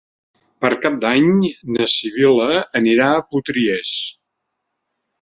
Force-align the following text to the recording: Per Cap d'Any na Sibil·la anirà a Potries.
Per 0.63 0.71
Cap 0.85 0.97
d'Any 1.03 1.29
na 1.77 1.87
Sibil·la 1.97 2.49
anirà 2.83 3.13
a 3.13 3.23
Potries. 3.37 3.97